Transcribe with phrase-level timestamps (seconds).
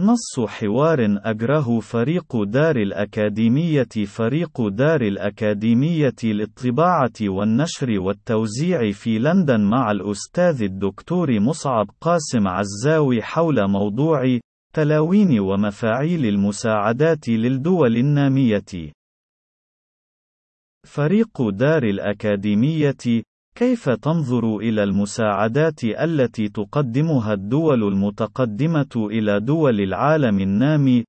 [0.00, 9.90] نص حوار أجره فريق دار الأكاديمية فريق دار الأكاديمية للطباعة والنشر والتوزيع في لندن مع
[9.90, 14.38] الأستاذ الدكتور مصعب قاسم عزاوي حول موضوع
[14.74, 18.92] تلاوين ومفاعيل المساعدات للدول النامية.
[20.86, 23.22] فريق دار الأكاديمية
[23.60, 31.04] كيف تنظر إلى المساعدات التي تقدمها الدول المتقدمة إلى دول العالم النامي؟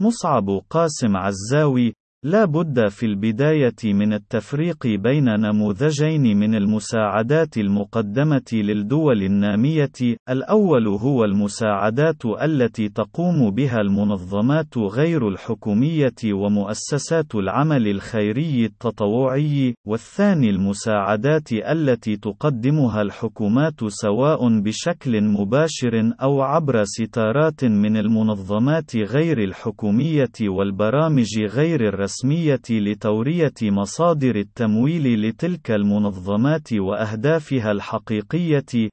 [0.00, 9.22] مصعب قاسم عزاوي لا بد في البداية من التفريق بين نموذجين من المساعدات المقدمة للدول
[9.22, 20.50] النامية، الأول هو المساعدات التي تقوم بها المنظمات غير الحكومية ومؤسسات العمل الخيري التطوعي، والثاني
[20.50, 31.38] المساعدات التي تقدمها الحكومات سواء بشكل مباشر أو عبر ستارات من المنظمات غير الحكومية والبرامج
[31.38, 32.07] غير الرسمية.
[32.08, 38.88] الرسمية لتورية مصادر التمويل لتلك المنظمات وأهدافها الحقيقية،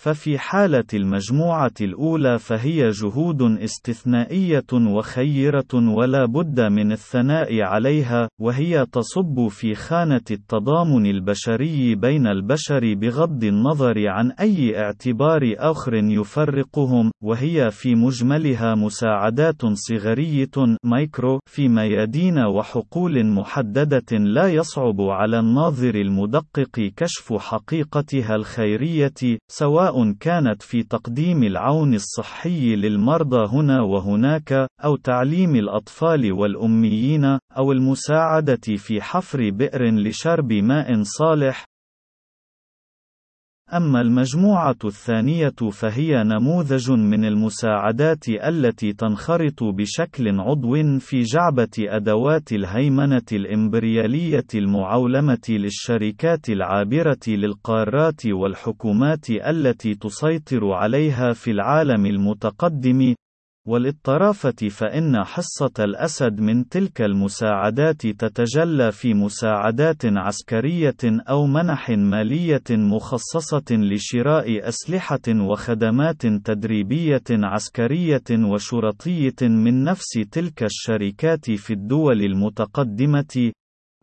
[0.00, 9.48] ففي حالة المجموعة الأولى فهي جهود استثنائية وخيرة ولا بد من الثناء عليها، وهي تصب
[9.48, 17.94] في خانة التضامن البشري بين البشر بغض النظر عن أي اعتبار آخر يفرقهم، وهي في
[17.94, 28.34] مجملها مساعدات صغرية مايكرو في ميادين وحقول محددة لا يصعب على الناظر المدقق كشف حقيقتها
[28.34, 37.24] الخيرية، سواء سواء كانت في تقديم العون الصحي للمرضى هنا وهناك، أو تعليم الأطفال والأميين،
[37.56, 41.64] أو المساعدة في حفر بئر لشرب ماء صالح،
[43.74, 53.22] أما المجموعة الثانية فهي نموذج من المساعدات التي تنخرط بشكل عضو في جعبة أدوات الهيمنة
[53.32, 63.14] الإمبريالية المعولمة للشركات العابرة للقارات والحكومات التي تسيطر عليها في العالم المتقدم،
[63.66, 73.64] والاضطرافة فإن حصة الأسد من تلك المساعدات تتجلى في مساعدات عسكرية أو منح مالية مخصصة
[73.70, 83.52] لشراء أسلحة وخدمات تدريبية عسكرية وشرطية من نفس تلك الشركات في الدول المتقدمة،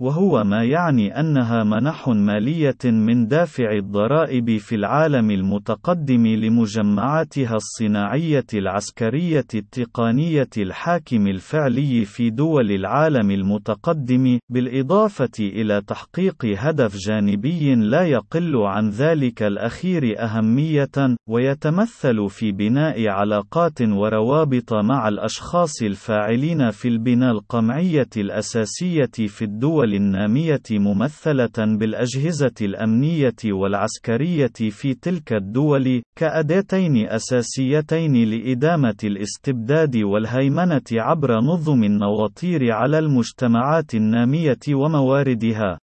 [0.03, 9.45] وهو ما يعني أنها منح مالية من دافع الضرائب في العالم المتقدم لمجمعاتها الصناعية العسكرية
[9.55, 18.89] التقنية الحاكم الفعلي في دول العالم المتقدم، بالإضافة إلى تحقيق هدف جانبي لا يقل عن
[18.89, 29.27] ذلك الأخير أهمية، ويتمثل في بناء علاقات وروابط مع الأشخاص الفاعلين في البناء القمعية الأساسية
[29.27, 40.81] في الدول النامية ممثلة بالأجهزة الأمنية والعسكرية في تلك الدول، كأداتين أساسيتين لإدامة الاستبداد والهيمنة
[40.91, 45.82] عبر نظم النواطير على المجتمعات النامية ومواردها.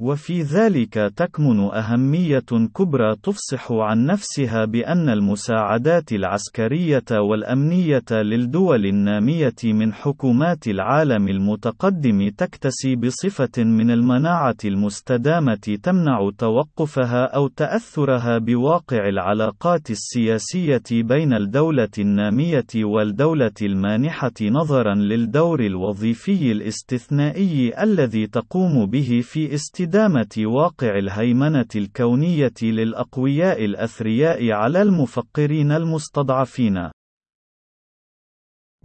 [0.00, 9.92] وفي ذلك تكمن أهمية كبرى تفصح عن نفسها بأن المساعدات العسكرية والأمنية للدول النامية من
[9.92, 20.82] حكومات العالم المتقدم تكتسي بصفة من المناعة المستدامة تمنع توقفها أو تأثرها بواقع العلاقات السياسية
[20.92, 30.36] بين الدولة النامية والدولة المانحة نظرا للدور الوظيفي الاستثنائي الذي تقوم به في استدامة استدامة
[30.38, 36.90] واقع الهيمنة الكونية للأقوياء الأثرياء على المفقرين المستضعفين.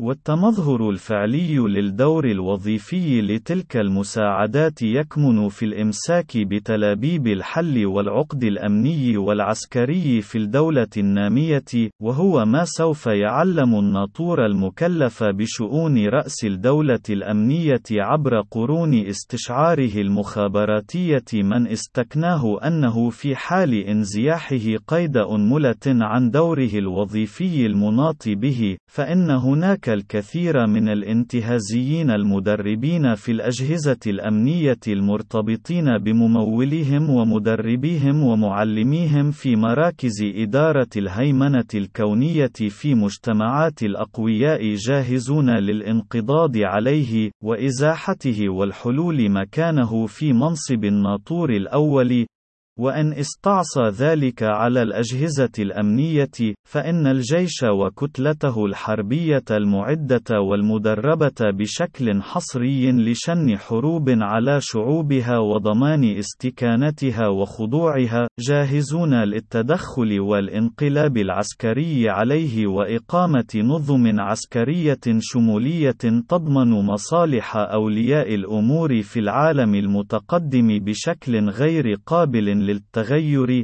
[0.01, 10.38] والتمظهر الفعلي للدور الوظيفي لتلك المساعدات يكمن في الإمساك بتلابيب الحل والعقد الأمني والعسكري في
[10.38, 20.02] الدولة النامية، وهو ما سوف يعلم الناطور المكلف بشؤون رأس الدولة الأمنية عبر قرون استشعاره
[20.02, 29.29] المخابراتية من استكناه أنه في حال انزياحه قيد أنملة عن دوره الوظيفي المناط به، فإن
[29.29, 40.88] هناك الكثير من الانتهازيين المدربين في الأجهزة الأمنية المرتبطين بمموليهم ومدربيهم ومعلميهم في مراكز إدارة
[40.97, 52.26] الهيمنة الكونية في مجتمعات الأقوياء جاهزون للانقضاض عليه وإزاحته والحلول مكانه في منصب الناطور الأول
[52.79, 63.58] وإن استعصى ذلك على الأجهزة الأمنية، فإن الجيش وكتلته الحربية المعدة والمدربة بشكل حصري لشن
[63.58, 75.91] حروب على شعوبها وضمان استكانتها وخضوعها، جاهزون للتدخل والانقلاب العسكري عليه وإقامة نظم عسكرية شمولية
[76.29, 83.63] تضمن مصالح أولياء الأمور في العالم المتقدم بشكل غير قابل للتغير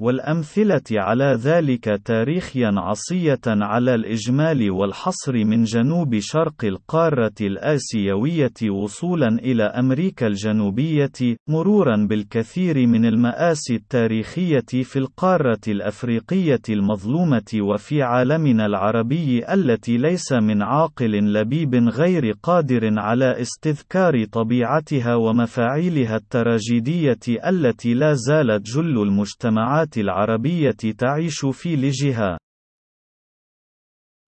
[0.00, 9.64] والأمثلة على ذلك تاريخيا عصية على الإجمال والحصر من جنوب شرق القارة الآسيوية وصولا إلى
[9.64, 19.96] أمريكا الجنوبية مرورا بالكثير من المآسي التاريخية في القارة الأفريقية المظلومة وفي عالمنا العربي التي
[19.96, 29.02] ليس من عاقل لبيب غير قادر على استذكار طبيعتها ومفاعيلها التراجيدية التي لا زالت جل
[29.02, 32.38] المجتمعات العربية تعيش في لجها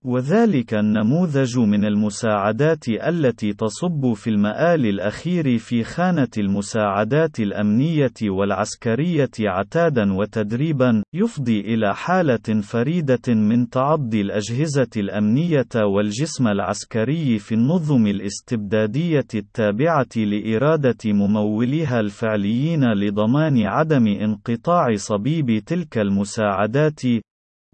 [0.04, 10.12] وذلك النموذج من المساعدات التي تصب في المآل الأخير في خانة المساعدات الأمنية والعسكرية عتادا
[10.12, 20.16] وتدريبا، يفضي إلى حالة فريدة من تعضي الأجهزة الأمنية والجسم العسكري في النظم الاستبدادية التابعة
[20.16, 27.00] لإرادة مموليها الفعليين لضمان عدم انقطاع صبيب تلك المساعدات،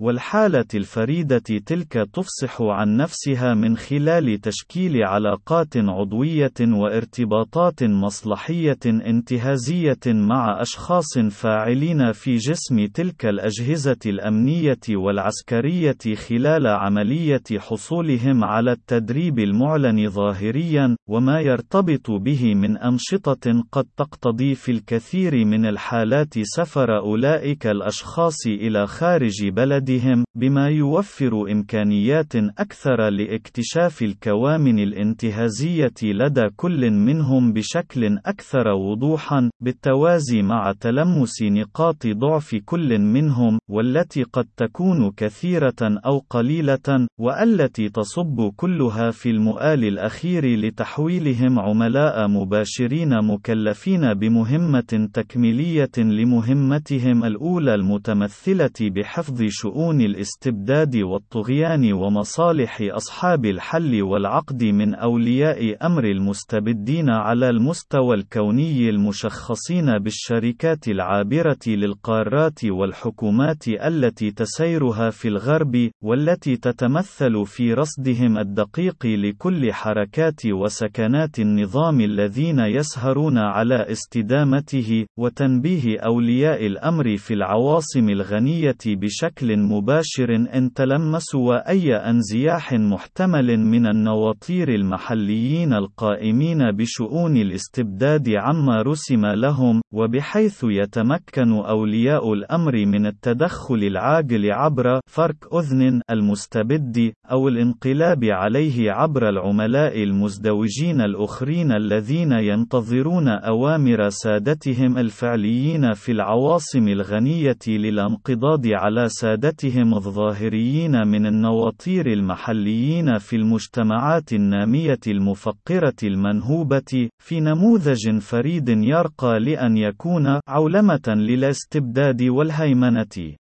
[0.01, 10.63] والحالة الفريدة تلك تفصح عن نفسها من خلال تشكيل علاقات عضوية وارتباطات مصلحية انتهازية مع
[10.63, 20.97] أشخاص فاعلين في جسم تلك الأجهزة الأمنية والعسكرية خلال عملية حصولهم على التدريب المعلن ظاهريا،
[21.09, 28.87] وما يرتبط به من أنشطة قد تقتضي في الكثير من الحالات سفر أولئك الأشخاص إلى
[28.87, 38.69] خارج بلد بلدهم، بما يوفر إمكانيات أكثر لاكتشاف الكوامن الانتهازية لدى كل منهم بشكل أكثر
[38.69, 45.75] وضوحًا، بالتوازي مع تلمس نقاط ضعف كل منهم، والتي قد تكون كثيرة
[46.07, 57.25] أو قليلة، والتي تصب كلها في المؤال الأخير لتحويلهم عملاء مباشرين مكلفين بمهمة تكميلية لمهمتهم
[57.25, 67.11] الأولى المتمثلة بحفظ شؤون شؤون الاستبداد والطغيان ومصالح أصحاب الحل والعقد من أولياء أمر المستبدين
[67.11, 77.75] على المستوى الكوني المشخصين بالشركات العابرة للقارات والحكومات التي تسيرها في الغرب، والتي تتمثل في
[77.75, 88.09] رصدهم الدقيق لكل حركات وسكنات النظام الذين يسهرون على استدامته، وتنبيه أولياء الأمر في العواصم
[88.09, 98.83] الغنية بشكل مباشر إن تلمسوا أي أنزياح محتمل من النواطير المحليين القائمين بشؤون الاستبداد عما
[98.83, 108.25] رسم لهم، وبحيث يتمكن أولياء الأمر من التدخل العاجل عبر فرك أذن المستبد، أو الانقلاب
[108.25, 119.09] عليه عبر العملاء المزدوجين الأخرين الذين ينتظرون أوامر سادتهم الفعليين في العواصم الغنية للانقضاض على
[119.09, 129.41] سادتهم ولاياتهم الظاهريين من النواطير المحليين في المجتمعات النامية المفقرة المنهوبة، في نموذج فريد يرقى
[129.41, 133.37] لأن يكون عولمة للاستبداد والهيمنة.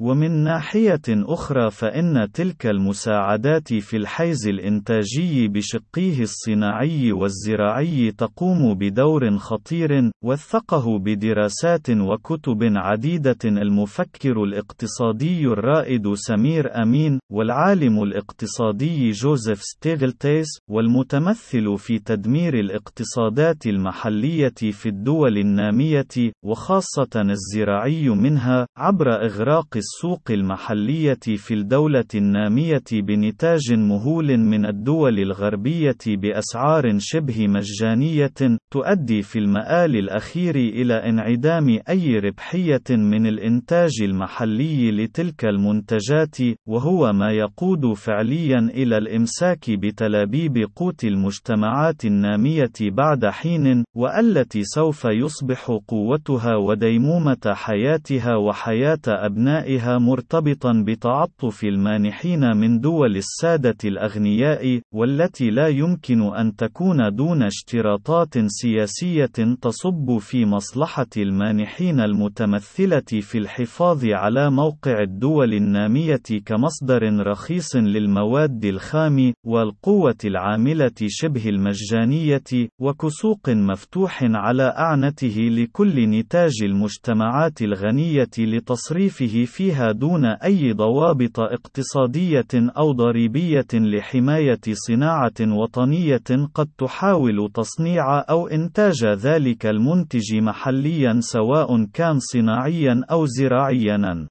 [0.00, 10.10] ومن ناحية أخرى فإن تلك المساعدات في الحيز الإنتاجي بشقيه الصناعي والزراعي تقوم بدور خطير،
[10.24, 21.98] وثقه بدراسات وكتب عديدة المفكر الاقتصادي الرائد سمير أمين، والعالم الاقتصادي جوزيف ستيغلتيس، والمتمثل في
[21.98, 32.04] تدمير الاقتصادات المحلية في الدول النامية، وخاصة الزراعي منها، عبر إغراق السوق المحلية في الدولة
[32.14, 41.78] النامية بنتاج مهول من الدول الغربية بأسعار شبه مجانية، تؤدي في المآل الأخير إلى انعدام
[41.88, 46.36] أي ربحية من الإنتاج المحلي لتلك المنتجات،
[46.68, 55.78] وهو ما يقود فعليا إلى الإمساك بتلابيب قوت المجتمعات النامية بعد حين، والتي سوف يصبح
[55.88, 65.68] قوتها وديمومة حياتها وحياة أبنائها ظاهرها مرتبطا بتعطف المانحين من دول السادة الأغنياء، والتي لا
[65.68, 75.02] يمكن أن تكون دون اشتراطات سياسية تصب في مصلحة المانحين المتمثلة في الحفاظ على موقع
[75.02, 86.08] الدول النامية كمصدر رخيص للمواد الخام، والقوة العاملة شبه المجانية، وكسوق مفتوح على أعنته لكل
[86.10, 96.68] نتاج المجتمعات الغنية لتصريفه فيها دون أي ضوابط اقتصادية أو ضريبية لحماية صناعة وطنية قد
[96.78, 104.26] تحاول تصنيع أو إنتاج ذلك المنتج محليا سواء كان صناعيا أو زراعيا.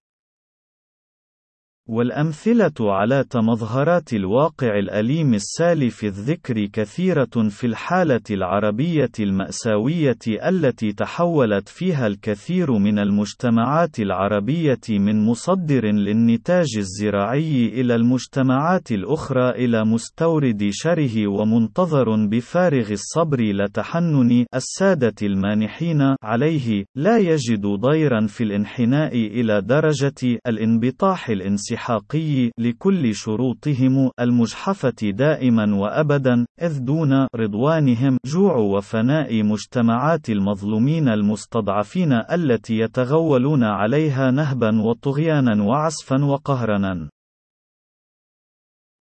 [1.90, 12.08] والأمثلة على تمظهرات الواقع الأليم السالف الذكر كثيرة في الحالة العربية المأساوية التي تحولت فيها
[12.08, 22.28] الكثير من المجتمعات العربية من مصدر للنتاج الزراعي إلى المجتمعات الأخرى إلى مستورد شره ومنتظر
[22.28, 26.86] بفارغ الصبر لتحنن السادة المانحين عليه.
[26.96, 36.46] لا يجد ضيرا في الانحناء إلى درجة الانبطاح الانسحابي الانسحاقي لكل شروطهم المجحفة دائما وأبدا
[36.62, 47.10] إذ دون رضوانهم جوع وفناء مجتمعات المظلومين المستضعفين التي يتغولون عليها نهبا وطغيانا وعسفا وقهرنا